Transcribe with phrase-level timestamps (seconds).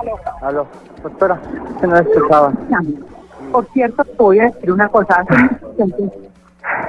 [0.00, 0.16] Aló.
[0.40, 0.66] Aló,
[1.02, 1.40] doctora,
[1.80, 2.52] que no escuchaba.
[3.50, 5.24] Por cierto, te voy a decir una cosa.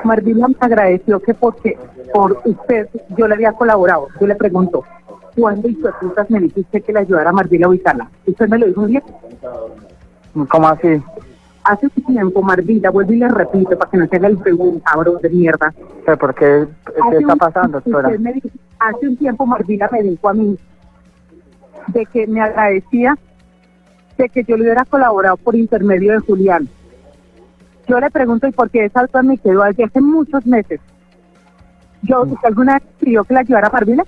[0.03, 1.77] Marvila me agradeció que porque
[2.13, 2.87] por usted
[3.17, 4.07] yo le había colaborado.
[4.19, 4.83] Yo le pregunto,
[5.37, 8.09] ¿cuándo y putas me dijiste que le ayudara a Marvila a ubicarla?
[8.25, 9.03] ¿Usted me lo dijo un día?
[10.49, 11.01] ¿Cómo así?
[11.65, 14.91] Hace un tiempo, Marvila, vuelvo y le repito para que no se haga el pregunta,
[14.97, 15.73] bro, de mierda.
[16.05, 16.65] ¿Pero por qué?
[16.85, 18.07] ¿Qué Hace está un- pasando, doctora?
[18.09, 18.49] usted me dijo-
[18.79, 20.57] hace un tiempo Marvila me dijo a mí
[21.87, 23.15] de que me agradecía
[24.17, 26.67] de que yo le hubiera colaborado por intermedio de Julián.
[27.87, 30.79] Yo le pregunto, ¿y por qué esa duda me quedó desde hace muchos meses?
[32.03, 34.05] Yo, ¿usted alguna vez pidió que la ayudara a Marvila?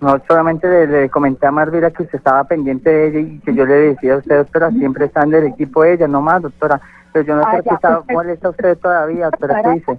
[0.00, 3.54] No, solamente le, le comenté a Marvila que usted estaba pendiente de ella y que
[3.54, 6.40] yo le decía a usted, doctora, siempre está en el equipo de ella, no más,
[6.42, 6.80] doctora.
[7.12, 8.02] Pero yo no Ah, sé qué está,
[8.32, 9.98] está usted todavía, doctora, ¿qué dice?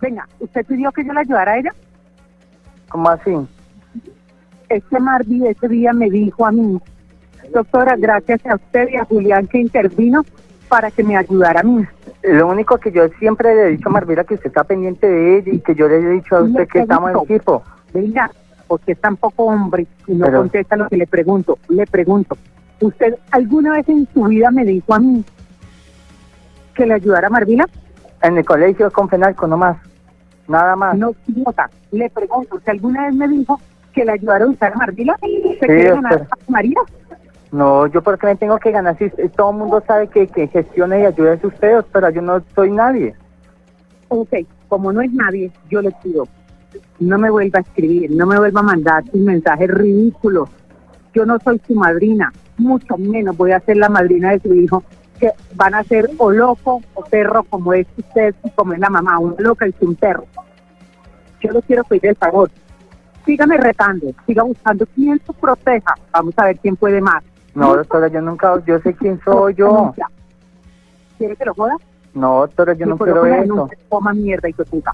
[0.00, 1.72] Venga, ¿usted pidió que yo la ayudara a ella?
[2.90, 3.34] ¿Cómo así?
[4.68, 6.80] Este Marvi ese día me dijo a mí,
[7.52, 10.24] doctora, gracias a usted y a Julián que intervino
[10.68, 11.84] para que me ayudara a mí.
[12.22, 15.38] Lo único que yo siempre le he dicho a Marvila que usted está pendiente de
[15.38, 17.62] ella y que yo le he dicho a usted que estamos en equipo.
[17.92, 18.30] Venga,
[18.66, 21.58] porque es tan poco hombre y no Pero- contesta lo que le pregunto.
[21.68, 22.36] Le pregunto,
[22.80, 25.22] ¿usted alguna vez en su vida me dijo a mí
[26.74, 27.68] que le ayudara a Marvila?
[28.22, 29.76] En el colegio con Fenalco, no más.
[30.48, 30.96] Nada más.
[30.96, 31.68] No, idiota.
[31.92, 33.60] Le pregunto, ¿usted alguna vez me dijo
[33.94, 35.16] que le ayudara a usar a Marvila?
[35.20, 36.78] ¿Se Sí, quiere ganar a María?
[37.52, 41.02] No, yo porque me tengo que ganar si todo el mundo sabe que, que gestione
[41.02, 43.14] y ayude a ustedes, pero yo no soy nadie.
[44.08, 44.30] Ok,
[44.68, 46.26] como no es nadie, yo le pido,
[46.98, 50.48] no me vuelva a escribir, no me vuelva a mandar sus mensajes ridículos.
[51.14, 54.82] Yo no soy su madrina, mucho menos voy a ser la madrina de su hijo,
[55.20, 58.90] que van a ser o loco o perro como es usted y como es la
[58.90, 60.24] mamá, una loca y un perro.
[61.40, 62.50] Yo le quiero pedir el favor.
[63.24, 65.94] Sígame retando, siga buscando quién se proteja.
[66.12, 67.22] Vamos a ver quién puede más.
[67.54, 69.94] No, doctora, yo nunca, yo sé quién soy yo.
[71.18, 71.76] ¿Quiere que lo joda?
[72.12, 73.68] No, doctora, yo no Pues, quiero eso.
[73.88, 74.92] Coma mierda y puta.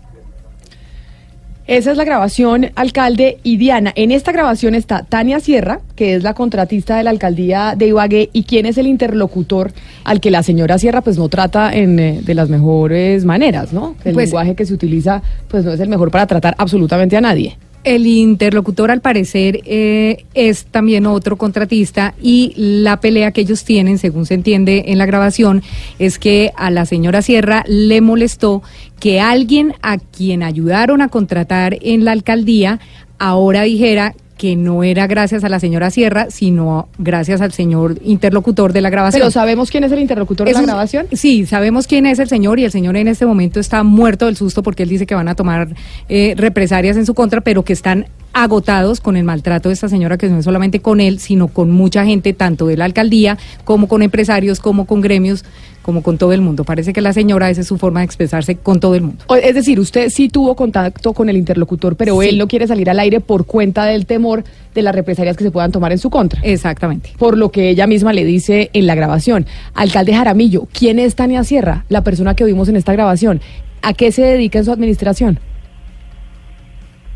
[1.67, 3.92] Esa es la grabación, alcalde y Diana.
[3.95, 8.29] En esta grabación está Tania Sierra, que es la contratista de la alcaldía de Ibagué,
[8.33, 9.70] y quién es el interlocutor
[10.05, 13.95] al que la señora Sierra pues no trata en, eh, de las mejores maneras, ¿no?
[14.05, 17.20] El Pues- lenguaje que se utiliza pues no es el mejor para tratar absolutamente a
[17.20, 17.57] nadie.
[17.83, 23.96] El interlocutor, al parecer, eh, es también otro contratista y la pelea que ellos tienen,
[23.96, 25.63] según se entiende en la grabación,
[25.98, 28.63] es que a la señora Sierra le molestó
[28.98, 32.80] que alguien a quien ayudaron a contratar en la alcaldía
[33.18, 38.73] ahora dijera que no era gracias a la señora Sierra, sino gracias al señor interlocutor
[38.73, 39.20] de la grabación.
[39.20, 41.08] Pero ¿sabemos quién es el interlocutor de la grabación?
[41.12, 44.39] Sí, sabemos quién es el señor y el señor en este momento está muerto del
[44.39, 45.68] susto porque él dice que van a tomar
[46.08, 50.17] eh, represalias en su contra, pero que están agotados con el maltrato de esta señora,
[50.17, 53.89] que no es solamente con él, sino con mucha gente, tanto de la alcaldía como
[53.89, 55.45] con empresarios, como con gremios,
[55.90, 56.62] como con todo el mundo.
[56.62, 59.24] Parece que la señora, esa es su forma de expresarse con todo el mundo.
[59.42, 62.28] Es decir, usted sí tuvo contacto con el interlocutor, pero Sí.
[62.28, 65.50] él no quiere salir al aire por cuenta del temor de las represalias que se
[65.50, 66.40] puedan tomar en su contra.
[66.45, 67.11] Exactamente.
[67.18, 69.46] por lo que ella misma le dice en la grabación.
[69.74, 73.40] Alcalde Jaramillo, ¿quién es Tania Sierra, la persona que vimos en esta grabación?
[73.83, 75.40] ¿A qué se dedica en su administración?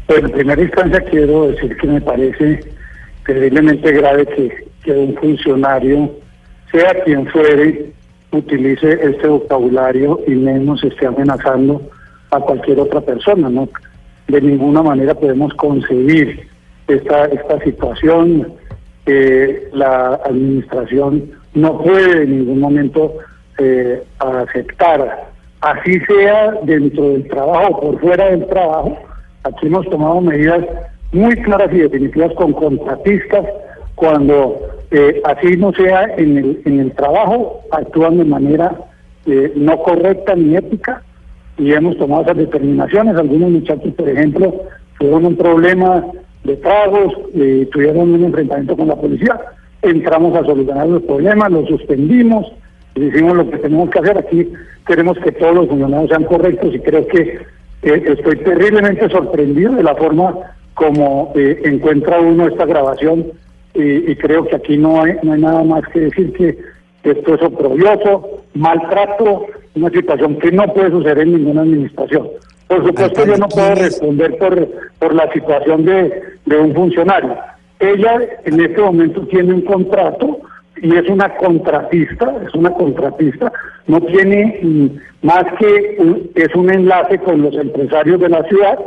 [0.06, 2.60] Pues en primera instancia quiero decir que me parece
[3.26, 4.50] terriblemente grave que,
[4.84, 6.12] que un funcionario,
[6.72, 7.92] sea quien fuere,
[8.36, 11.80] utilice este vocabulario y menos esté amenazando
[12.30, 13.68] a cualquier otra persona, ¿no?
[14.28, 16.48] De ninguna manera podemos concebir
[16.88, 18.52] esta, esta situación.
[19.06, 23.12] eh, la administración no puede en ningún momento
[23.58, 25.28] eh, aceptar,
[25.60, 28.98] así sea dentro del trabajo o por fuera del trabajo,
[29.44, 30.64] Aquí hemos tomado medidas
[31.12, 33.44] muy claras y definitivas con contratistas
[33.94, 34.58] cuando
[34.90, 38.76] eh, así no sea en el, en el trabajo, actúan de manera
[39.26, 41.02] eh, no correcta ni ética
[41.56, 43.16] y hemos tomado esas determinaciones.
[43.16, 44.54] Algunos muchachos, por ejemplo,
[44.98, 46.04] tuvieron un problema
[46.44, 49.40] de tragos, eh, tuvieron un enfrentamiento con la policía,
[49.82, 52.52] entramos a solucionar los problemas, los suspendimos,
[52.94, 54.18] hicimos lo que tenemos que hacer.
[54.18, 54.52] Aquí
[54.86, 57.38] queremos que todos los funcionarios sean correctos y creo que
[57.82, 60.34] eh, estoy terriblemente sorprendido de la forma
[60.74, 63.26] como eh, encuentra uno esta grabación
[63.74, 66.56] y, y creo que aquí no hay, no hay nada más que decir que
[67.02, 72.28] esto es oprobioso, maltrato, una situación que no puede suceder en ninguna administración.
[72.68, 74.68] Por supuesto yo no puedo responder por,
[74.98, 77.36] por la situación de, de un funcionario.
[77.80, 80.38] Ella en este momento tiene un contrato
[80.80, 83.52] y es una contratista, es una contratista,
[83.86, 84.90] no tiene
[85.22, 88.78] más que un- es un enlace con los empresarios de la ciudad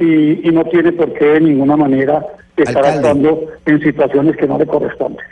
[0.00, 2.24] y, y no tiene por qué de ninguna manera
[2.56, 2.96] estar Alcalde.
[3.08, 5.24] actuando en situaciones que no le corresponden.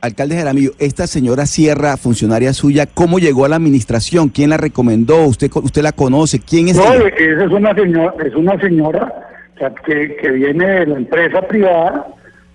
[0.00, 4.28] alcalde Jaramillo, esta señora Sierra, funcionaria suya, ¿cómo llegó a la administración?
[4.28, 5.24] ¿Quién la recomendó?
[5.24, 6.40] ¿Usted usted la conoce?
[6.40, 7.08] ¿Quién es No, ella?
[7.16, 9.12] esa es una señora, es una señora
[9.54, 12.06] o sea, que, que viene de la empresa privada,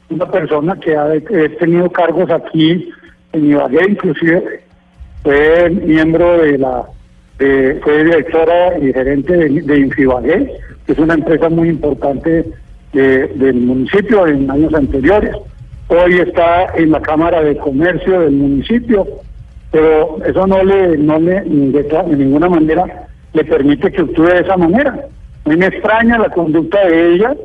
[0.10, 1.08] una persona que ha
[1.60, 2.90] tenido cargos aquí
[3.34, 4.62] en Ibagué, inclusive
[5.24, 6.84] fue miembro de la,
[7.40, 9.78] de- fue directora y gerente de, de
[10.86, 12.46] que es una empresa muy importante
[12.94, 15.32] de- del municipio en años anteriores.
[15.88, 19.08] Hoy está en la Cámara de Comercio del municipio,
[19.72, 24.40] pero eso no le, no le de, de ninguna manera le permite que actúe de
[24.42, 25.06] esa manera.
[25.46, 27.36] A mí me extraña la conducta de ella,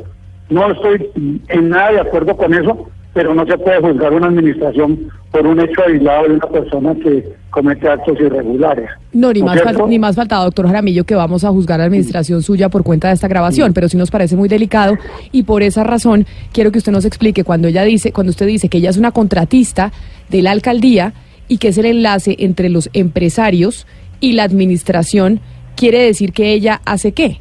[0.51, 1.11] no estoy
[1.49, 5.61] en nada de acuerdo con eso, pero no se puede juzgar una administración por un
[5.61, 8.91] hecho aislado de una persona que comete actos irregulares.
[9.13, 9.87] No, ni ¿No más, es fal- cierto?
[9.89, 13.09] ni más faltaba, doctor Jaramillo, que vamos a juzgar a la administración suya por cuenta
[13.09, 14.97] de esta grabación, pero sí nos parece muy delicado
[15.33, 18.69] y por esa razón quiero que usted nos explique cuando ella dice, cuando usted dice
[18.69, 19.93] que ella es una contratista
[20.31, 21.13] de la alcaldía
[21.47, 23.87] y que es el enlace entre los empresarios
[24.21, 25.41] y la administración,
[25.77, 27.39] quiere decir que ella hace qué?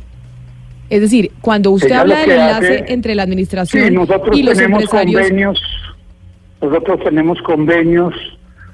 [0.94, 4.44] Es decir, cuando usted Ella habla del enlace hace- entre la administración Sí, nosotros y
[4.44, 5.62] los tenemos empresarios, convenios,
[6.62, 8.14] nosotros tenemos convenios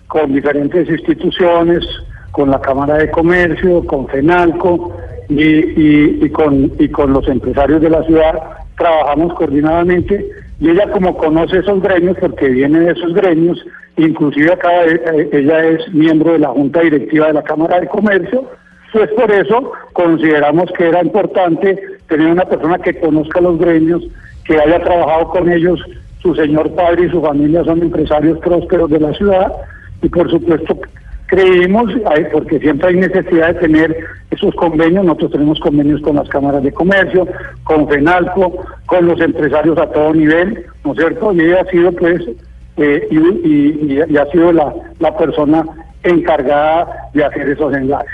[0.07, 1.86] con diferentes instituciones,
[2.31, 4.98] con la Cámara de Comercio, con FENALCO
[5.30, 8.33] y, y, y con, y con los empresarios de la ciudad,
[8.77, 10.30] trabajamos coordinadamente
[10.60, 15.63] y ella como conoce esos gremios, porque viene de esos gremios, inclusive acá eh, ella
[15.63, 18.45] es miembro de la Junta Directiva de la Cámara de Comercio,
[18.92, 24.04] pues por eso consideramos que era importante tener una persona que conozca los gremios,
[24.46, 25.80] que haya trabajado con ellos,
[26.22, 29.52] su señor padre y su familia son empresarios prósperos de la ciudad
[30.02, 30.78] y por supuesto
[31.28, 31.92] creímos,
[32.32, 33.98] porque siempre hay necesidad de tener
[34.32, 37.28] esos convenios, nosotros tenemos convenios con las cámaras de comercio,
[37.64, 41.32] con FENALCO, con los empresarios a todo nivel, ¿no es cierto?
[41.34, 42.24] Y ella ha sido pues,
[42.78, 45.64] eh, y ha sido la, la persona
[46.02, 48.10] encargada de hacer esos enlaces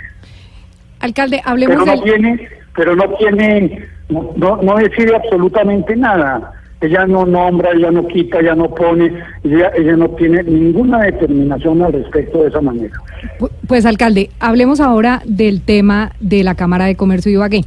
[1.05, 2.03] Alcalde, hablemos pero no del...
[2.03, 6.51] tiene, pero no tiene, no, no, decide absolutamente nada.
[6.81, 9.11] Ella no nombra, ella no quita, ella no pone,
[9.43, 12.93] ella, ella no tiene ninguna determinación al respecto de esa manera.
[13.39, 17.61] Pu- Pues alcalde, hablemos ahora del tema de la Cámara de Comercio de Ibagué.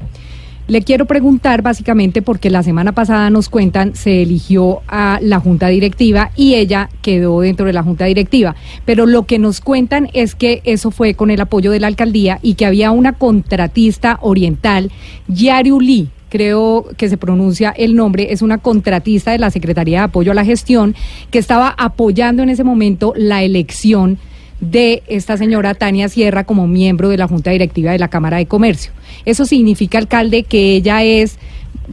[0.69, 5.69] Le quiero preguntar básicamente porque la semana pasada nos cuentan se eligió a la junta
[5.69, 8.55] directiva y ella quedó dentro de la junta directiva,
[8.85, 12.39] pero lo que nos cuentan es que eso fue con el apoyo de la alcaldía
[12.43, 14.93] y que había una contratista oriental,
[15.29, 20.33] Yariuli, creo que se pronuncia el nombre, es una contratista de la Secretaría de Apoyo
[20.33, 20.95] a la Gestión
[21.31, 24.19] que estaba apoyando en ese momento la elección
[24.61, 28.47] de esta señora Tania Sierra como miembro de la Junta Directiva de la Cámara de
[28.47, 28.93] Comercio.
[29.25, 31.39] Eso significa, alcalde, que ella es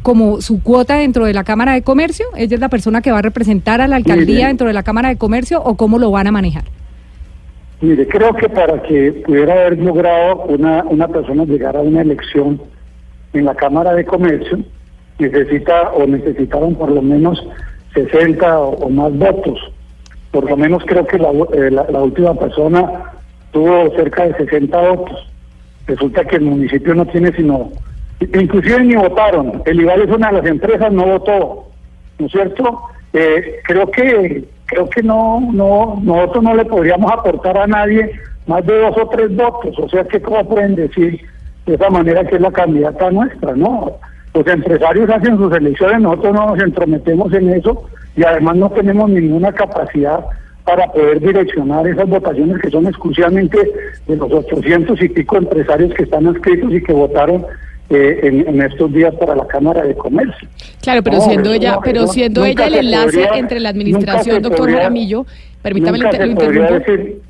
[0.02, 3.20] como su cuota dentro de la Cámara de Comercio, ella es la persona que va
[3.20, 4.48] a representar a la alcaldía Mire.
[4.48, 6.64] dentro de la Cámara de Comercio o cómo lo van a manejar.
[7.82, 12.62] Mire, creo que para que pudiera haber logrado una, una persona llegar a una elección
[13.34, 14.60] en la Cámara de Comercio,
[15.20, 17.42] necesita o necesitaron por lo menos
[17.94, 19.60] 60 o, o más votos.
[20.36, 23.14] Por lo menos creo que la, eh, última persona
[23.52, 25.32] tuvo cerca de 60 votos.
[25.88, 27.72] Resulta que el municipio no tiene sino,
[28.20, 29.64] inclusive ni votaron.
[29.66, 31.70] El IVAL es una de las empresas, no votó,
[32.20, 32.82] ¿no es cierto?
[33.14, 38.12] Eh, creo que creo que no, no, nosotros no le podríamos aportar a nadie
[38.46, 39.80] más de dos o tres votos.
[39.80, 41.22] O sea que cómo pueden decir
[41.66, 44.00] de esa manera que es la candidata nuestra, ¿no?
[44.36, 47.84] Los empresarios hacen sus elecciones, nosotros no nos entrometemos en eso
[48.18, 50.20] y además no tenemos ninguna capacidad
[50.66, 53.58] para poder direccionar esas votaciones que son exclusivamente
[54.08, 57.46] de los 800 y pico empresarios que están inscritos y que votaron
[57.90, 60.50] eh, en, en estos días para la Cámara de Comercio.
[60.82, 63.70] Claro, pero No, siendo eso ella, no, pero siendo ella el enlace podría- entre la
[63.70, 65.26] administración, doctor podría- Jaramillo,
[65.62, 66.74] permítame lo interrumpo.
[66.74, 67.22] decir-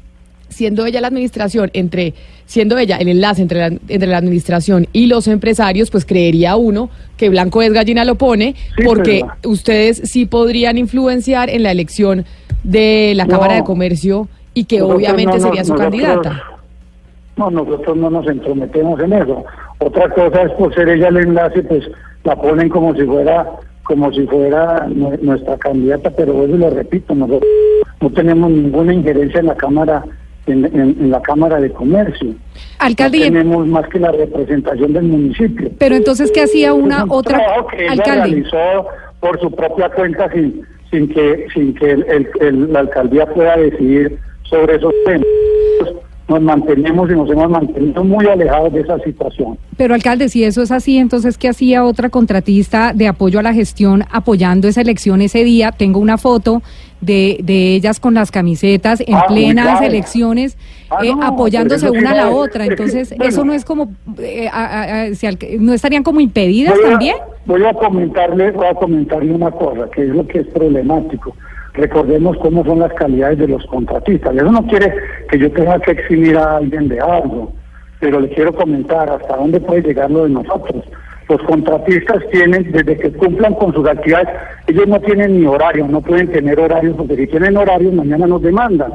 [0.55, 2.13] siendo ella la administración entre
[2.45, 6.89] siendo ella el enlace entre la, entre la administración y los empresarios, pues creería uno
[7.17, 11.71] que Blanco es gallina lo pone, Sí, porque pero- ustedes sí podrían influenciar en la
[11.71, 12.25] elección
[12.63, 13.31] de la No.
[13.31, 16.43] Cámara de Comercio y que obviamente no sería su nosotros- candidata.
[17.37, 19.43] No, nosotros no nos entrometemos en eso.
[19.79, 21.83] Otra cosa es por ser ella el enlace, pues
[22.23, 23.45] la ponen como si fuera
[23.83, 27.43] como si fuera nue- nuestra candidata, pero eso lo repito, nosotros
[28.01, 30.03] no tenemos ninguna injerencia en la cámara
[30.47, 32.33] en, en- en la cámara de comercio.
[32.79, 35.69] Alcalde, no en- tenemos más que la representación del municipio.
[35.79, 37.41] pero entonces, ¿qué hacía una un otra
[37.75, 38.25] que alcalde?
[38.27, 38.87] realizó
[39.19, 40.61] por su propia cuenta sin
[40.91, 45.25] sin que sin que el- el- el- la alcaldía pueda decidir sobre esos temas.
[46.27, 49.57] Nos mantenemos y nos hemos mantenido muy alejados de esa situación.
[49.77, 53.53] Pero alcalde, si eso es así, entonces ¿qué hacía otra contratista de apoyo a la
[53.53, 55.71] gestión apoyando esa elección ese día?
[55.71, 56.63] Tengo una foto
[56.99, 60.57] de, de ellas con las camisetas en Ah, plenas elecciones,
[60.89, 62.65] Ah, eh, no, apoyándose una a la otra.
[62.65, 63.25] Entonces, bueno.
[63.25, 65.07] eso no es como, eh, a- a-
[65.59, 67.15] ¿no estarían como impedidas Voy a- también?
[67.45, 71.35] Voy a comentarle, voy a comentarle una cosa, que es lo que es problemático.
[71.77, 74.35] Recordemos cómo son las calidades de los contratistas.
[74.35, 74.93] Eso no quiere
[75.29, 77.51] que yo tenga que eximir a alguien de algo,
[77.99, 80.83] pero le quiero comentar hasta dónde puede llegar lo de nosotros.
[81.27, 84.29] Los contratistas tienen, desde que cumplan con sus actividades,
[84.67, 88.41] ellos no tienen ni horario, no pueden tener horarios, porque si tienen horarios, mañana nos
[88.41, 88.93] demandan.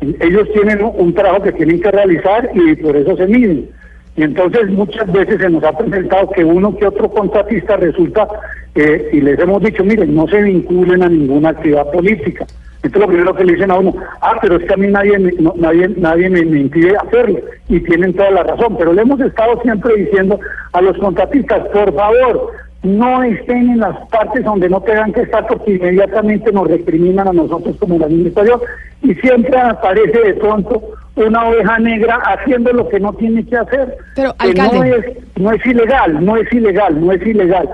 [0.00, 3.70] Ellos tienen un trabajo que tienen que realizar y por eso se miden.
[4.18, 8.26] Y entonces muchas veces se nos ha presentado que uno que otro contratista resulta,
[8.74, 12.44] eh, y les hemos dicho, miren, no se vinculen a ninguna actividad política.
[12.82, 15.18] Entonces lo primero que le dicen a uno, ah, pero es que a mí nadie,
[15.38, 17.38] no- nadie, nadie me impide hacerlo.
[17.68, 18.76] Y tienen toda la razón.
[18.76, 20.38] Pero le hemos estado siempre diciendo
[20.72, 25.46] a los contratistas, por favor, no estén en las partes donde no tengan que estar
[25.46, 28.60] porque inmediatamente nos recriminan a nosotros como la administración
[29.02, 30.82] y siempre aparece de pronto
[31.16, 33.96] una oveja negra haciendo lo que no tiene que hacer.
[34.14, 35.04] Pero, Que no es,
[35.36, 37.68] no es ilegal, no es ilegal, no es ilegal.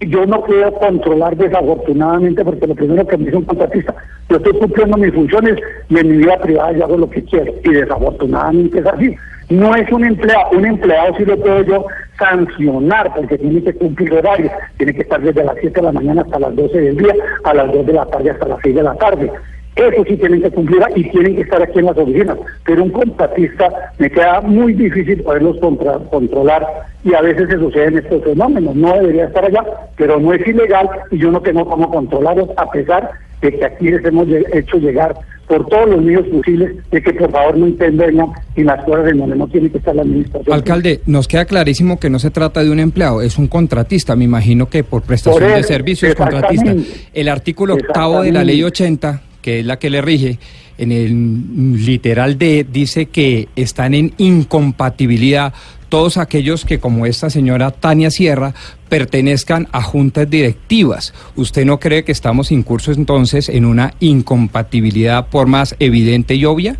[0.00, 3.94] Yo no puedo controlar desafortunadamente porque lo primero que me dice un contratista,
[4.28, 5.56] yo estoy cumpliendo mis funciones
[5.88, 9.16] y en mi vida privada yo hago lo que quiero y desafortunadamente es así.
[9.52, 11.86] No es un empleado, un empleado sí lo puedo yo
[12.18, 16.22] sancionar porque tiene que cumplir horario, tiene que estar desde las 7 de la mañana
[16.22, 18.82] hasta las 12 del día, a las 2 de la tarde hasta las 6 de
[18.82, 19.30] la tarde.
[19.74, 22.36] Eso sí tienen que cumplir y tienen que estar aquí en las oficinas.
[22.64, 23.68] Pero un contratista
[23.98, 26.66] me queda muy difícil poderlos contra- controlar
[27.04, 28.74] y a veces se suceden estos fenómenos.
[28.74, 29.64] No debería estar allá,
[29.96, 33.90] pero no es ilegal y yo no tengo cómo controlarlos a pesar de que aquí
[33.90, 35.14] les hemos hecho llegar
[35.52, 39.18] por todos los medios posibles de que por favor no intervengan en las cosas en
[39.18, 40.50] donde no tiene que estar la administración.
[40.50, 44.16] Alcalde, nos queda clarísimo que no se trata de un empleado, es un contratista.
[44.16, 46.74] Me imagino que por prestación Por de servicios contratista.
[47.12, 50.38] El artículo octavo de la ley 80, que es la que le rige,
[50.78, 55.52] en el literal D dice que están en incompatibilidad
[55.88, 58.54] todos aquellos que, como esta señora Tania Sierra,
[58.88, 61.12] pertenezcan a juntas directivas.
[61.36, 66.76] ¿Usted no cree que estamos incursos entonces en una incompatibilidad por más evidente y obvia?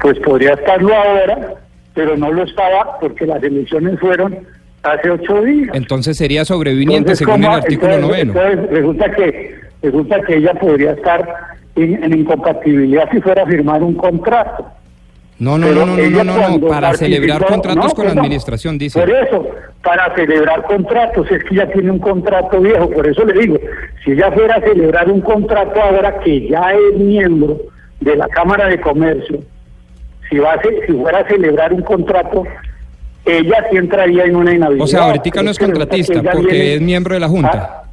[0.00, 1.54] Pues podría estarlo ahora,
[1.94, 4.36] pero no lo estaba porque las elecciones fueron
[4.82, 5.70] hace ocho días.
[5.74, 8.40] Entonces sería sobreviviente Entonces, según el artículo Entonces, noveno.
[8.40, 11.24] entonces, resulta que resulta que ella podría estar
[11.76, 14.66] en, en incompatibilidad si fuera a firmar un contrato.
[15.38, 19.00] No, no, no, no, no, no, no, para celebrar contratos no, con la administración, dice.
[19.00, 19.48] Por eso,
[19.82, 23.58] para celebrar contratos, es que ya tiene un contrato viejo, por eso le digo,
[24.04, 27.58] si ella fuera a celebrar un contrato ahora que ya es miembro
[28.00, 29.40] de la Cámara de Comercio,
[30.30, 32.44] si, va a ce- si fuera a celebrar un contrato,
[33.26, 34.84] ella sí entraría en una inhabilidad.
[34.84, 37.50] O sea, ahorita no es contratista porque viene- es miembro de la Junta.
[37.54, 37.83] Ah,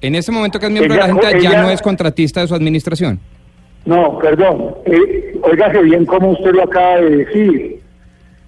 [0.00, 2.48] En ese momento que es miembro de Ella- la Junta ya no es contratista de
[2.48, 3.18] su administración.
[3.84, 4.74] No, perdón.
[4.84, 7.80] Eh, óigase bien como usted lo acaba de decir.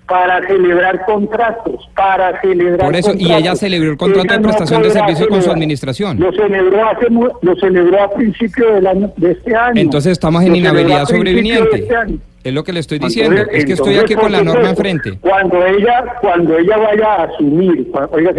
[0.06, 4.82] Para celebrar contratos, para celebrar Por eso, y ella celebró el contrato Ella de prestación
[4.82, 5.56] de servicios con su celebrar.
[5.56, 6.18] administración.
[6.18, 7.06] Lo celebró hace
[7.42, 9.78] lo celebró a principio del año de este año.
[9.78, 11.76] Entonces estamos en Lo inhabilidad sobreviniente.
[11.76, 12.18] de este.
[12.42, 13.36] Es lo que le estoy diciendo.
[13.36, 15.18] Entonces- es que estoy aquí con la norma enfrente.
[15.20, 18.32] Cuando ella, cuando ella vaya a asumir, oiga,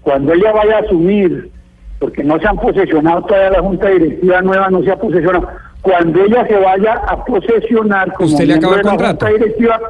[0.00, 1.50] cuando ella vaya a asumir,
[2.00, 5.48] porque no se han posesionado todavía la Junta Directiva nueva, no se ha posesionado.
[5.82, 9.26] Cuando ella se vaya a posesionar como ¿Usted le de la contrato?
[9.26, 9.80] Junta Directiva,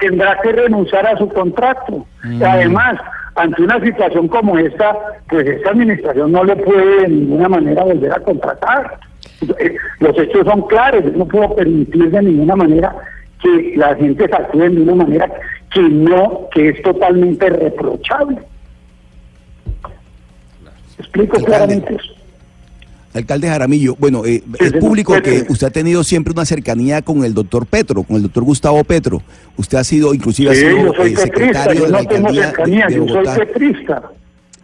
[0.00, 2.06] tendrá que renunciar a su contrato.
[2.24, 2.40] Mm.
[2.40, 2.98] Y además,
[3.34, 4.96] ante una situación como esta,
[5.28, 8.98] pues esta administración no le puede de ninguna manera volver a contratar.
[9.58, 12.96] Eh, Los hechos son claros, yo no puedo permitir de ninguna manera
[13.42, 15.30] que la gente se actúe de una manera
[15.70, 18.38] que no, que es totalmente reprochable.
[20.98, 21.46] Explico Alcalde.
[21.46, 22.12] claramente eso.
[23.14, 25.46] Alcalde Jaramillo, bueno, eh, Sí, es público sí, que sí.
[25.48, 29.22] usted ha tenido siempre una cercanía con el doctor Petro, con el doctor Gustavo Petro.
[29.56, 32.94] Usted ha sido, inclusive, ha sido eh, petrista, secretario de la no alcaldía de- de
[32.94, 33.34] yo soy Bogotá.
[33.36, 34.02] petrista.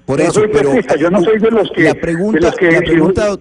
[0.04, 2.40] Por Yo eso, soy pero petrista, yo no soy de los que- la de pregunta,
[2.40, 3.36] los que- la pregunta,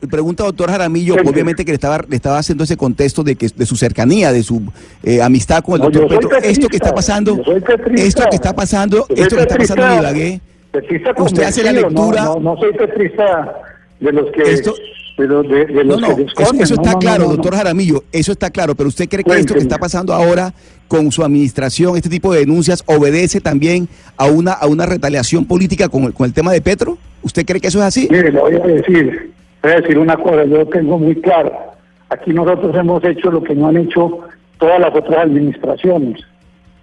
[0.00, 3.48] que- pregunta, doctor Jaramillo, obviamente que le estaba, le estaba haciendo ese contexto de que
[3.54, 4.60] de su cercanía, de su
[5.04, 6.30] eh, amistad con el No, doctor Petro.
[6.38, 8.02] Esto que petrista, está pasando, petrista.
[8.02, 10.40] esto que está pasando, esto que está pasando en petrista, Ibagué,
[10.80, 12.24] petrista usted hace la convencido, no, lectura.
[12.24, 13.54] No, no, soy petrista
[14.00, 14.74] de los que Esto-
[15.16, 16.08] de de, de No, los no,
[16.60, 17.54] eso, está no, claro, doctor.
[17.54, 20.52] Jaramillo, eso está claro, pero usted cree que esto que está pasando ahora
[20.88, 25.88] con su administración, este tipo de denuncias, obedece también a una, a una retaliación política
[25.88, 26.98] con el, con el tema de Petro?
[27.22, 28.08] ¿Usted cree que eso es así?
[28.10, 31.52] Mire, le voy a decir, voy a decir una cosa, yo lo tengo muy claro.
[32.10, 34.18] Aquí nosotros hemos hecho lo que no han hecho
[34.58, 36.20] todas las otras administraciones.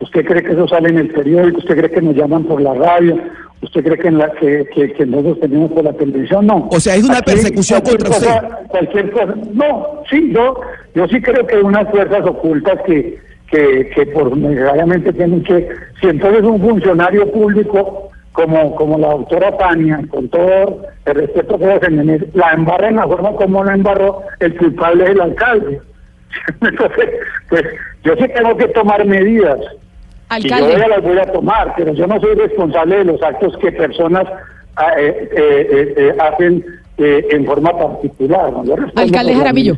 [0.01, 1.59] ¿Usted cree que eso sale en el periódico?
[1.59, 3.17] ¿Usted cree que nos llaman por la radio?
[3.61, 4.65] ¿Usted cree que, en la, que,
[4.97, 6.47] que, nosotros tenemos por la televisión?
[6.47, 6.67] No.
[6.71, 8.29] O sea, es una persecución contra usted.
[8.69, 9.35] Cualquier cosa.
[9.53, 10.59] No, sí, yo,
[10.95, 13.19] yo sí creo que hay unas fuerzas ocultas que,
[13.51, 15.69] que, que por necesariamente tienen que,
[16.01, 21.79] si entonces un funcionario público como, como la doctora Tania, con todo el respeto que
[21.79, 25.81] se la embarra en la forma como la embarró, el culpable es el alcalde.
[26.61, 27.09] Entonces,
[27.49, 27.63] pues
[28.03, 29.59] yo sí tengo que tomar medidas.
[30.31, 30.69] Alcalde.
[30.69, 33.69] Y yo las voy a tomar, pero yo no soy responsable de los actos que
[33.73, 34.25] personas
[34.77, 36.63] ah, eh, eh, eh, hacen
[36.97, 38.53] en forma particular.
[38.95, 39.75] Alcalde Jaramillo,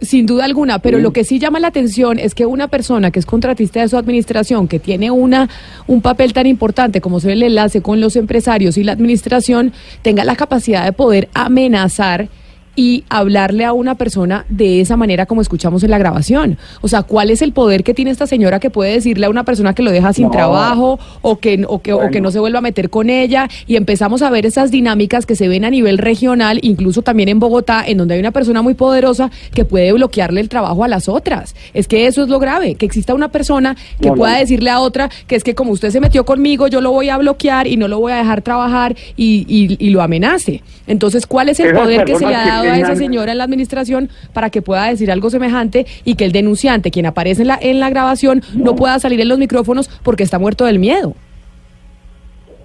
[0.00, 3.18] sin duda alguna, pero lo que sí llama la atención es que una persona que
[3.18, 5.48] es contratista de su administración, que tiene una
[5.88, 10.24] un papel tan importante como ser el enlace con los empresarios y la administración, tenga
[10.24, 12.28] la capacidad de poder amenazar
[12.76, 16.58] y hablarle a una persona de esa manera como escuchamos en la grabación.
[16.80, 19.44] O sea, ¿cuál es el poder que tiene esta señora que puede decirle a una
[19.44, 22.58] persona que lo deja sin trabajo o que, o, que, o que no se vuelva
[22.58, 23.48] a meter con ella?
[23.66, 27.38] Y empezamos a ver esas dinámicas que se ven a nivel regional, incluso también en
[27.38, 31.08] Bogotá, en donde hay una persona muy poderosa que puede bloquearle el trabajo a las
[31.08, 31.54] otras.
[31.74, 35.10] Es que eso es lo grave, que exista una persona que pueda decirle a otra
[35.26, 37.88] que es que como usted se metió conmigo, yo lo voy a bloquear y no
[37.88, 40.62] lo voy a dejar trabajar y, y, lo amenace.
[40.86, 42.59] Entonces, ¿cuál es el poder que se le ha dado?
[42.68, 46.32] A esa señora en la administración para que pueda decir algo semejante y que el
[46.32, 50.22] denunciante, quien aparece en la, en la grabación, no, pueda salir en los micrófonos porque
[50.22, 51.14] está muerto del miedo.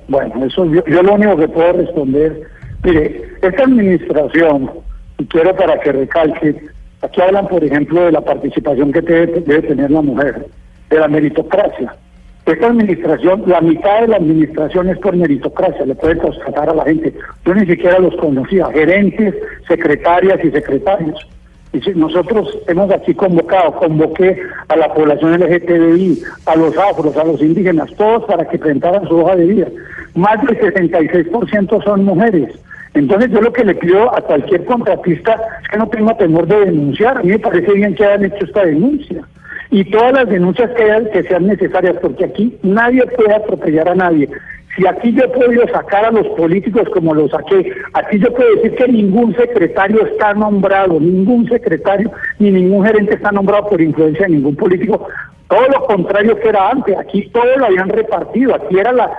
[0.08, 2.42] Bueno, eso yo, lo único que puedo responder,
[2.84, 4.70] mire, esta administración,
[5.18, 6.56] y quiero para que recalque,
[7.02, 10.48] aquí hablan, por ejemplo, de la participación que debe tener la mujer,
[10.90, 11.96] de la meritocracia.
[12.46, 16.84] Esta administración, la mitad de la administración es por meritocracia, le puede constatar a la
[16.84, 17.12] gente.
[17.44, 19.34] Yo ni siquiera los conocía, gerentes,
[19.68, 21.28] secretarias y secretarios.
[21.74, 27.24] Y si nosotros hemos aquí convocado, convoqué a la población LGTBI, a los afros, a
[27.24, 29.68] los indígenas, todos para que presentaran su hoja de vida.
[30.14, 32.54] Más del 66% son mujeres.
[32.94, 36.66] Entonces yo lo que le pido a cualquier contratista es que no tenga temor de
[36.66, 37.18] denunciar.
[37.18, 39.26] A mí me parece bien que hayan hecho esta denuncia
[39.76, 44.30] y todas las denuncias que, que sean necesarias, porque aquí nadie puede atropellar a nadie.
[44.76, 48.56] Si aquí yo he podido sacar a los políticos como los saqué, aquí yo puedo
[48.56, 54.26] decir que ningún secretario está nombrado, ningún secretario ni ningún gerente está nombrado por influencia
[54.26, 55.08] de ningún político.
[55.48, 59.12] Todo lo contrario que era antes, aquí todo lo habían repartido, aquí era la,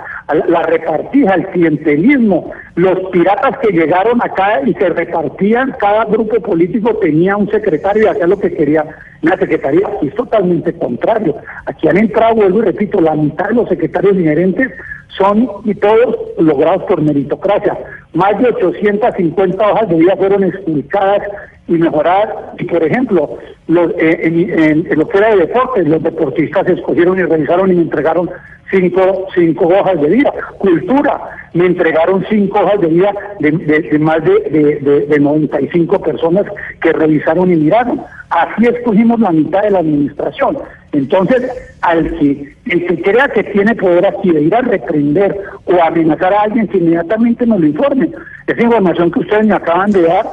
[0.49, 6.97] la repartija, el clientelismo, los piratas que llegaron acá y se repartían, cada grupo político
[6.97, 8.85] tenía un secretario y hacía lo que quería
[9.23, 9.87] la secretaría.
[9.87, 11.37] Aquí es totalmente contrario.
[11.65, 14.73] Aquí han entrado, vuelvo y repito, la mitad de los secretarios inherentes
[15.17, 17.77] son y todos logrados por meritocracia.
[18.13, 21.23] Más de 850 hojas de vida fueron explicadas
[21.69, 22.29] y mejoradas.
[22.59, 27.19] Y por ejemplo, los, eh, en, en, lo que era de deportes, los deportistas escogieron
[27.19, 28.31] y revisaron y entregaron
[28.71, 30.33] cinco, cinco hojas de vida.
[30.59, 31.21] Cultura,
[31.55, 36.45] me entregaron cinco hojas de vida de, más de, de, de, 95 personas
[36.81, 38.03] que revisaron y miraron.
[38.31, 40.59] Así escogimos la mitad de la administración.
[40.93, 41.43] Entonces,
[41.83, 46.33] al que, el que crea que tiene poder aquí de ir a reprender o amenazar
[46.33, 48.11] a alguien, que inmediatamente nos lo informe.
[48.47, 50.27] Esa información que ustedes me acaban de dar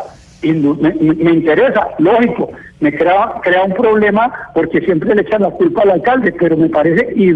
[0.51, 5.91] me, interesa, lógico, me crea, crea un problema porque siempre le echan la culpa al
[5.91, 7.31] alcalde, pero me parece y,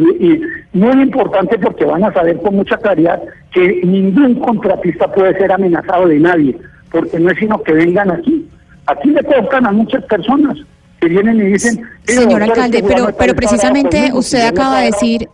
[0.73, 6.07] muy importante porque van a saber con mucha claridad que ningún contratista puede ser amenazado
[6.07, 6.57] de nadie,
[6.91, 8.47] porque no es sino que vengan aquí.
[8.87, 10.57] Aquí le costan a muchas personas
[10.99, 11.81] que vienen y dicen...
[12.03, 15.29] Señor alcalde, pero, pero precisamente usted acaba de decir...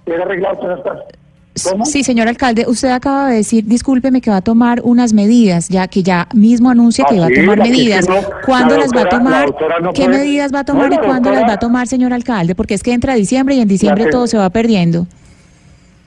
[1.56, 5.88] Sí, señor alcalde, usted acaba de decir, discúlpeme, que va a tomar unas medidas, ya
[5.88, 8.08] que ya mismo anuncia que va a ah, tomar medidas.
[8.46, 9.54] ¿Cuándo las va a tomar?
[9.94, 12.56] ¿Qué medidas va a tomar y cuándo las va a tomar, señor alcalde?
[12.56, 15.06] Porque es que entra diciembre y en diciembre todo se va perdiendo.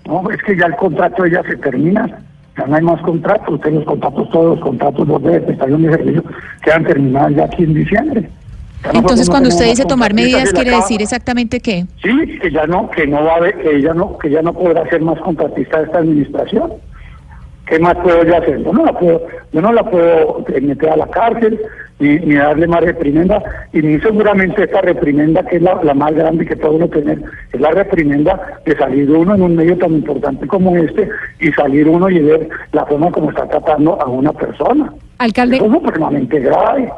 [0.06, 2.06] No, es que ya el contrato ya se termina,
[2.56, 5.90] ya no hay más contratos, usted los contratos, todos los contratos los de prestación de
[5.90, 6.24] servicio
[6.62, 8.30] quedan terminados ya aquí en diciembre.
[8.92, 11.86] Entonces, cuando usted dice tomar medidas, ¿quiere decir exactamente qué?
[12.02, 14.52] Sí, que ya no, que no va a haber, que ella no, que ya no
[14.52, 16.72] podrá ser más contratista de esta administración.
[17.66, 18.62] ¿Qué más puedo yo hacer?
[18.62, 21.60] Yo no la puedo, yo no la puedo meter a la cárcel
[21.98, 26.46] ni, ni darle más reprimenda y ni seguramente esta reprimenda que es la, más grande
[26.46, 27.20] que puede uno tener
[27.52, 31.08] es la reprimenda de salir uno en un medio tan importante como este
[31.40, 34.92] y salir uno y ver la forma como está tratando a una persona.
[35.18, 35.56] Alcalde.
[35.56, 36.92] Eso es permanente grave.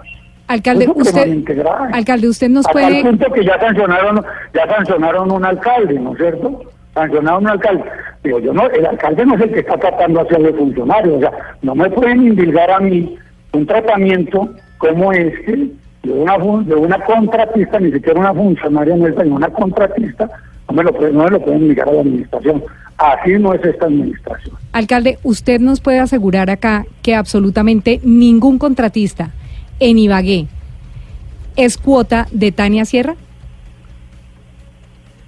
[0.49, 1.45] Alcalde, usted,
[1.93, 3.03] alcalde, usted nos Hasta puede.
[3.03, 6.63] punto que ya sancionaron, ya sancionaron un alcalde, ¿no es cierto?
[6.95, 7.85] Sancionaron un alcalde.
[8.25, 11.17] Digo, yo no, el alcalde no es el que está tratando hacia los funcionarios.
[11.17, 11.33] O sea,
[11.63, 13.17] no me pueden indilgar a mí
[13.53, 15.69] un tratamiento como este
[16.03, 20.29] de una, de una contratista, ni siquiera una funcionaria nuestra, ni una contratista,
[20.69, 22.65] no me lo, pueden- no me lo pueden ligar a la administración.
[22.97, 24.57] Así no es esta administración.
[24.73, 29.31] Alcalde, ¿usted nos puede asegurar acá que absolutamente ningún contratista
[29.81, 30.47] en Ibagué
[31.57, 33.15] es cuota de Tania Sierra?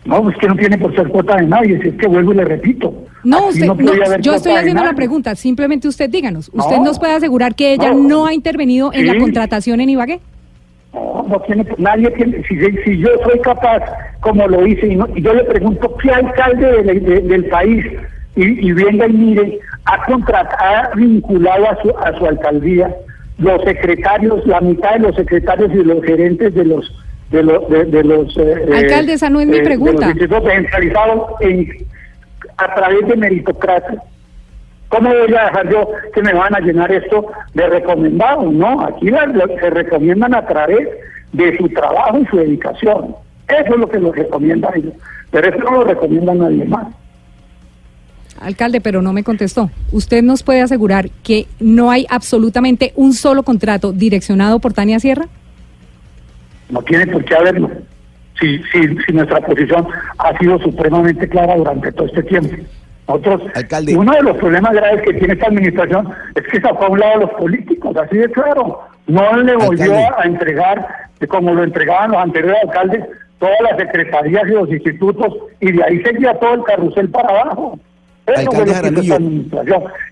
[0.04, 2.36] No, pues que no tiene por ser cuota de nadie, si es que vuelvo y
[2.36, 3.04] le repito.
[3.22, 6.50] No, usted, no, haber yo estoy haciendo la pregunta, simplemente usted díganos.
[6.54, 8.08] ¿Usted No, nos puede asegurar que ella no.
[8.08, 10.20] no, ha intervenido en la contratación en Ibagué?
[10.94, 13.80] No, no tiene, nadie tiene, si, si yo soy capaz,
[14.20, 17.84] como lo hice, y, no- y yo le pregunto qué alcalde de- de- del país,
[18.36, 22.92] y, y venga y mire, ha contratado, ha vinculado a su, a su alcaldía
[23.40, 26.94] los secretarios, la mitad de los secretarios y los gerentes de los
[27.30, 30.06] de los de, de los eh, Alcalde, esa no es mi de pregunta.
[30.06, 31.68] los institutos descentralizados en,
[32.56, 34.02] a través de meritocracia.
[34.88, 38.52] ¿Cómo voy a dejar yo que me van a llenar esto de recomendados?
[38.52, 40.88] No, aquí la- se recomiendan a través
[41.32, 43.14] de su trabajo y su dedicación.
[43.48, 44.94] Eso es lo que los recomienda ellos.
[45.30, 46.88] Pero eso no lo recomienda nadie más.
[48.38, 49.70] Alcalde, pero no me contestó.
[49.92, 55.26] ¿Usted nos puede asegurar que no hay absolutamente un solo contrato direccionado por Tania Sierra?
[56.70, 57.70] No tiene por qué haberlo.
[58.40, 59.86] Si, si, si nuestra posición
[60.18, 62.56] ha sido supremamente clara durante todo este tiempo.
[63.06, 63.96] Nosotros, Alcalde.
[63.96, 67.14] uno de los problemas graves que tiene esta administración es que sacó a un lado
[67.14, 68.80] a los políticos, así de claro.
[69.08, 70.14] No le volvió Alcalde.
[70.16, 70.88] a entregar,
[71.28, 73.04] como lo entregaban los anteriores alcaldes,
[73.40, 77.78] todas las secretarías y los institutos, y de ahí seguía todo el carrusel para abajo.
[78.36, 79.18] Alcalde Jaramillo.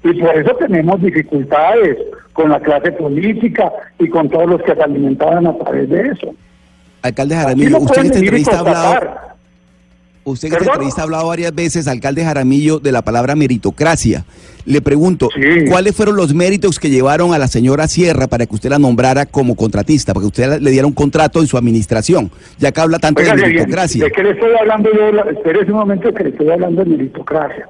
[0.04, 1.96] Y por eso tenemos dificultades
[2.32, 6.34] con la clase política y con todos los que se alimentaban a través de eso.
[7.02, 9.10] Alcalde Jaramillo, lo usted en esta entrevista ha hablado,
[10.24, 14.24] usted en esta entrevista ha hablado varias veces, alcalde Jaramillo, de la palabra meritocracia.
[14.66, 15.64] Le pregunto, Sí.
[15.70, 19.24] ¿cuáles fueron los méritos que llevaron a la señora Sierra para que usted la nombrara
[19.24, 22.98] como contratista, para que usted le diera un contrato en su administración, ya que habla
[22.98, 24.04] tanto de bien, meritocracia?
[24.04, 25.08] ¿De qué le estoy hablando yo?
[25.30, 27.66] Espérese un momento que le estoy hablando de meritocracia.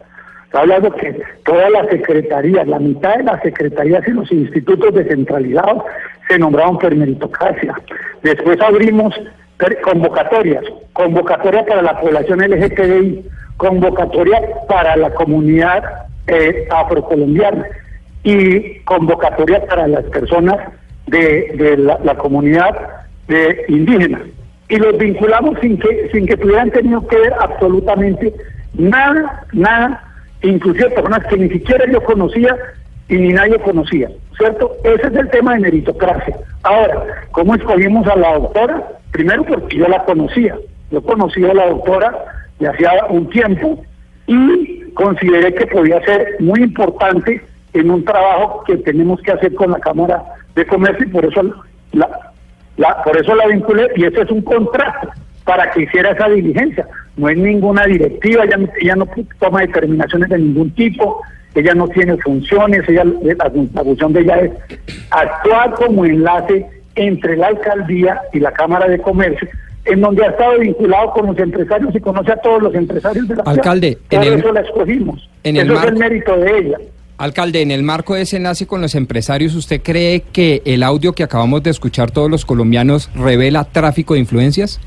[0.49, 5.83] Está hablando que todas las secretarías, la mitad de las secretarías y los institutos descentralizados
[6.27, 7.75] se nombraron por meritocracia.
[8.23, 9.15] Después abrimos
[9.83, 13.27] convocatorias, convocatoria para la población LGTBI,
[13.59, 15.85] convocatoria para la comunidad
[16.29, 17.67] eh, afrocolombiana
[18.23, 20.57] y convocatoria para las personas
[21.09, 22.75] de, la, comunidad
[23.29, 24.23] de indígena
[24.71, 28.35] y los vinculamos sin que sin que tuvieran tenido que ver absolutamente
[28.75, 30.08] nada nada
[30.43, 32.57] inclusive personas que ni siquiera yo conocía
[33.09, 36.37] y ni nadie conocía cierto ese es el tema de meritocracia.
[36.63, 40.55] Ahora cómo escogimos a la doctora primero porque yo la conocía.
[40.93, 42.17] Yo conocía a la doctora
[42.61, 43.83] de hacía un tiempo
[44.29, 49.73] y consideré que podía ser muy importante en un trabajo que tenemos que hacer con
[49.73, 50.23] la Cámara
[50.55, 51.43] de Comercio y por eso
[51.93, 52.09] la,
[52.77, 55.09] la- por eso la vinculé y ese es un contrato
[55.45, 56.87] para que hiciera esa diligencia.
[57.19, 59.07] No es ninguna directiva, ella, no- ella no
[59.39, 61.21] toma determinaciones de ningún tipo,
[61.55, 64.53] ella no tiene funciones, ella la, la función de ella es
[65.11, 69.49] actuar como enlace entre la alcaldía y la Cámara de Comercio,
[69.85, 73.37] en donde ha estado vinculado con los empresarios y conoce a todos los empresarios de
[73.37, 73.57] la ciudad.
[73.59, 75.29] Alcalde, Por en el- eso la escogimos.
[75.45, 76.79] en el eso es el marco- mérito de ella.
[77.17, 81.15] Alcalde, en el marco de ese enlace con los empresarios, ¿usted cree que el audio
[81.15, 84.81] que acabamos de escuchar todos los colombianos revela tráfico de influencias?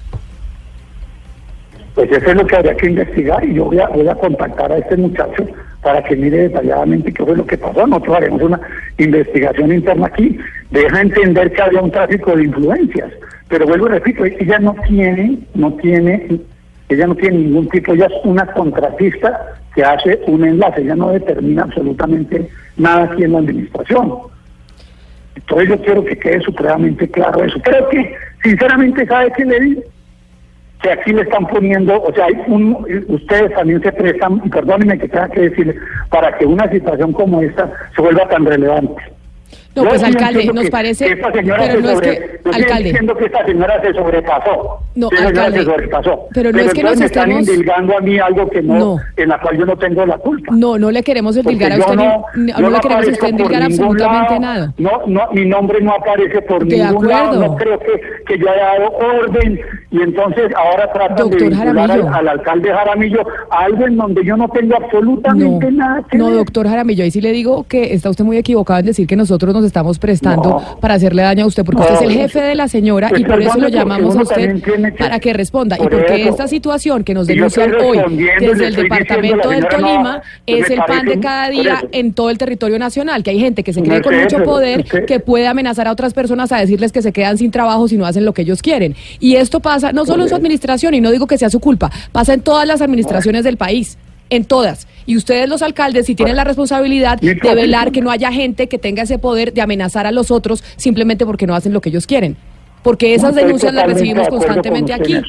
[1.95, 4.71] Pues eso es lo que habría que investigar y yo voy a, voy a contactar
[4.71, 5.45] a este muchacho
[5.81, 7.85] para que mire detalladamente qué fue lo que pasó.
[7.85, 8.61] Nosotros haremos una
[8.97, 10.37] investigación interna aquí.
[10.69, 13.11] Deja entender que había un tráfico de influencias.
[13.49, 16.39] Pero vuelvo y repito, ella no tiene, no tiene,
[16.87, 21.09] ella no tiene ningún tipo, ella es una contratista que hace un enlace, ella no
[21.09, 24.13] determina absolutamente nada aquí en la administración.
[25.35, 27.59] Entonces yo quiero que quede supremamente claro eso.
[27.61, 29.81] Creo que, sinceramente, ¿sabe qué le digo?
[30.81, 35.29] Que aquí le están poniendo, o sea, un, ustedes también se prestan, perdónenme que tenga
[35.29, 35.75] que decirle,
[36.09, 39.01] para que una situación como esta se vuelva tan relevante.
[39.75, 43.93] No, pues alcalde, nos parece, pero no es que, alcalde, entiendo que esta señora se
[43.93, 44.79] sobrepasó.
[44.95, 46.27] No, alcalde, se sobrepasó.
[46.33, 48.97] pero no es que nos estemos- indilgando a mí algo que no, No.
[49.15, 50.53] en la cual yo no tengo la culpa.
[50.53, 54.73] no, no le queremos endilgar a usted, no, no le queremos usted endilgar absolutamente nada.
[54.77, 57.39] No, no, mi nombre no aparece por ningún lado.
[57.39, 57.91] No creo que,
[58.27, 59.59] que yo haya dado orden
[59.91, 64.49] y entonces ahora tratan de vincular al, alcalde Jaramillo a algo en donde yo no
[64.49, 68.37] tengo absolutamente nada que no, doctor Jaramillo, ahí sí le digo que está usted muy
[68.37, 70.79] equivocado en decir que nosotros nos estamos prestando No.
[70.79, 73.21] para hacerle daño a usted, porque No, usted es el jefe de la señora pues
[73.21, 75.75] y por eso lo llamamos a usted que- para que responda.
[75.77, 76.29] Y por porque eso.
[76.31, 77.99] esta situación que nos denuncian hoy
[78.39, 82.29] desde el departamento del Tolima no, pues es el pan de cada día en todo
[82.29, 85.87] el territorio nacional, que hay gente que se cree con mucho poder, que puede amenazar
[85.87, 88.41] a otras personas a decirles que se quedan sin trabajo si no hacen lo que
[88.41, 88.95] ellos quieren.
[89.19, 91.91] Y esto pasa no solo en su administración, y no digo que sea su culpa,
[92.11, 93.97] pasa en todas las administraciones del país.
[94.31, 94.87] En todas.
[95.05, 98.79] Y ustedes los alcaldes si tienen la responsabilidad de velar que no haya gente que
[98.79, 102.07] tenga ese poder de amenazar a los otros simplemente porque no hacen lo que ellos
[102.07, 102.37] quieren.
[102.81, 105.21] Porque esas denuncias las recibimos constantemente aquí.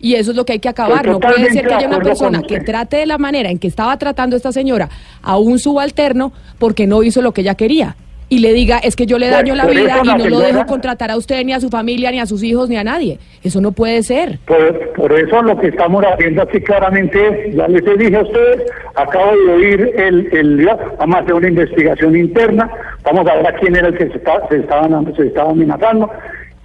[0.00, 1.06] Y eso es lo que hay que acabar.
[1.06, 3.96] No puede ser que haya una persona que trate de la manera en que estaba
[3.96, 4.90] tratando esta señora
[5.22, 7.96] a un subalterno porque no hizo lo que ella quería.
[8.32, 11.10] Y le diga, es que yo le daño la vida y no lo dejo contratar
[11.10, 13.18] a usted, ni a su familia, ni a sus hijos, ni a nadie.
[13.44, 14.38] Eso no puede ser.
[14.46, 17.18] Por, por eso lo que estamos haciendo aquí claramente
[17.50, 18.62] es, ya les dije a ustedes,
[18.94, 20.66] acabo de oír el, el
[20.98, 22.70] vamos a hacer una investigación interna,
[23.04, 26.10] vamos a ver a quién era el que se, está- se, estaban, se estaba amenazando.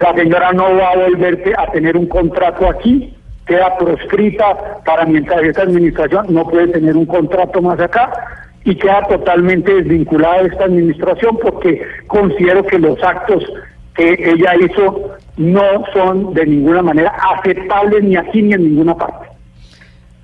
[0.00, 3.14] La señora no va a volver a tener un contrato aquí,
[3.46, 8.10] queda proscrita para mientras esta administración no puede tener un contrato más acá
[8.68, 13.42] y queda totalmente desvinculada de esta administración porque considero que los actos
[13.96, 19.27] que ella hizo no son de ninguna manera aceptables ni aquí ni en ninguna parte.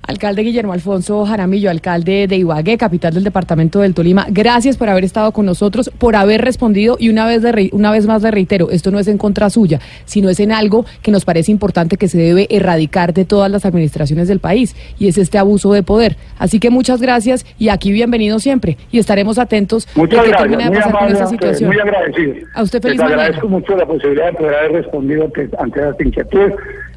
[0.07, 5.03] Alcalde Guillermo Alfonso Jaramillo, alcalde de Ibagué, capital del departamento del Tolima, gracias por haber
[5.03, 8.29] estado con nosotros, por haber respondido y una vez, de re- una vez más le
[8.29, 11.97] reitero, esto no es en contra suya, sino es en algo que nos parece importante
[11.97, 15.81] que se debe erradicar de todas las administraciones del país y es este abuso de
[15.81, 16.17] poder.
[16.37, 20.77] Así que muchas gracias y aquí bienvenido siempre y estaremos atentos Muchas de termina de
[20.77, 21.69] pasar con esta situación.
[21.71, 22.33] muy agradecido.
[22.53, 23.23] A usted feliz Les mañana.
[23.23, 26.53] agradezco mucho la posibilidad de poder haber respondido ante, ante las inquietudes.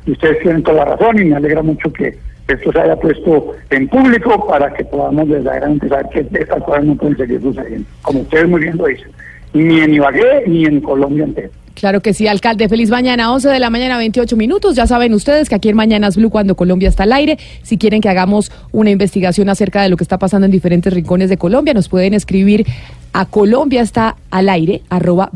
[0.06, 2.16] Y ustedes tienen toda la razón y me alegra mucho que
[2.48, 6.96] esto se haya puesto en público para que podamos verdaderamente saber que estas cosas no
[6.96, 7.86] pueden seguir sucediendo.
[8.02, 9.10] Como ustedes muy bien lo dicen,
[9.52, 11.50] ni en Ibagué ni en Colombia entera.
[11.74, 12.68] Claro que sí, alcalde.
[12.68, 14.74] Feliz mañana, 11 de la mañana, 28 minutos.
[14.74, 18.00] Ya saben ustedes que aquí en Mañanas Blue, cuando Colombia está al aire, si quieren
[18.00, 21.74] que hagamos una investigación acerca de lo que está pasando en diferentes rincones de Colombia,
[21.74, 22.66] nos pueden escribir
[23.12, 25.30] a Colombia está al aire, arroba.